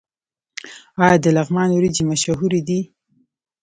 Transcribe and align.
آیا 1.03 1.17
د 1.23 1.27
لغمان 1.37 1.69
وریجې 1.73 2.03
مشهورې 2.11 2.61
دي؟ 2.67 2.79